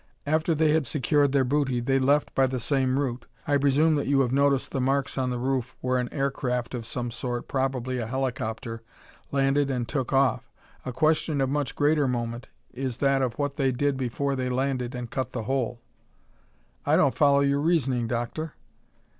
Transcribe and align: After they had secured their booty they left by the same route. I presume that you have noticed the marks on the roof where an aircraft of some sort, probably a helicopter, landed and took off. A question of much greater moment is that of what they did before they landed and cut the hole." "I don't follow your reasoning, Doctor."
After 0.25 0.55
they 0.55 0.71
had 0.71 0.87
secured 0.87 1.31
their 1.31 1.43
booty 1.43 1.79
they 1.79 1.99
left 1.99 2.33
by 2.33 2.47
the 2.47 2.59
same 2.59 2.97
route. 2.97 3.27
I 3.47 3.57
presume 3.57 3.93
that 3.97 4.07
you 4.07 4.21
have 4.21 4.31
noticed 4.31 4.71
the 4.71 4.81
marks 4.81 5.15
on 5.15 5.29
the 5.29 5.37
roof 5.37 5.75
where 5.79 5.99
an 5.99 6.11
aircraft 6.11 6.73
of 6.73 6.87
some 6.87 7.11
sort, 7.11 7.47
probably 7.47 7.99
a 7.99 8.07
helicopter, 8.07 8.81
landed 9.31 9.69
and 9.69 9.87
took 9.87 10.11
off. 10.11 10.51
A 10.87 10.91
question 10.91 11.39
of 11.39 11.51
much 11.51 11.75
greater 11.75 12.07
moment 12.07 12.49
is 12.73 12.97
that 12.97 13.21
of 13.21 13.37
what 13.37 13.57
they 13.57 13.71
did 13.71 13.95
before 13.95 14.35
they 14.35 14.49
landed 14.49 14.95
and 14.95 15.11
cut 15.11 15.33
the 15.33 15.43
hole." 15.43 15.79
"I 16.83 16.95
don't 16.95 17.13
follow 17.15 17.41
your 17.41 17.61
reasoning, 17.61 18.07
Doctor." 18.07 18.53